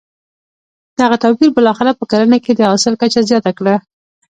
دغه 0.99 1.15
توپیر 1.23 1.49
بالاخره 1.55 1.91
په 1.99 2.05
کرنه 2.11 2.37
کې 2.43 2.51
د 2.55 2.61
حاصل 2.69 2.93
کچه 3.01 3.21
زیانه 3.27 3.51
کړه. 3.59 3.75